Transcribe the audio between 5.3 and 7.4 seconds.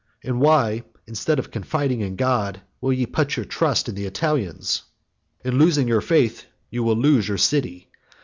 In losing your faith you will lose your